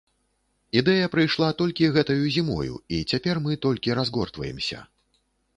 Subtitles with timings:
[0.79, 4.83] Ідэя прыйшла толькі гэтаю зімою і цяпер мы толькі разгортваемся.